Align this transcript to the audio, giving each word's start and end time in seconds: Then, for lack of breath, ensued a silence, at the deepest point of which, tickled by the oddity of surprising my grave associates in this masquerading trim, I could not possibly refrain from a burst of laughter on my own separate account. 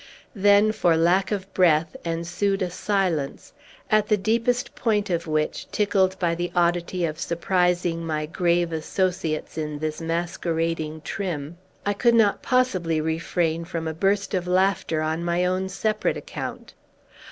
Then, 0.33 0.71
for 0.71 0.97
lack 0.97 1.31
of 1.31 1.53
breath, 1.53 1.95
ensued 2.03 2.63
a 2.63 2.71
silence, 2.71 3.53
at 3.91 4.07
the 4.07 4.17
deepest 4.17 4.73
point 4.73 5.11
of 5.11 5.27
which, 5.27 5.69
tickled 5.71 6.17
by 6.17 6.33
the 6.33 6.51
oddity 6.55 7.05
of 7.05 7.19
surprising 7.19 8.03
my 8.03 8.25
grave 8.25 8.71
associates 8.73 9.59
in 9.59 9.77
this 9.77 10.01
masquerading 10.01 11.01
trim, 11.01 11.57
I 11.85 11.93
could 11.93 12.15
not 12.15 12.41
possibly 12.41 12.99
refrain 12.99 13.63
from 13.63 13.87
a 13.87 13.93
burst 13.93 14.33
of 14.33 14.47
laughter 14.47 15.03
on 15.03 15.23
my 15.23 15.45
own 15.45 15.69
separate 15.69 16.17
account. 16.17 16.73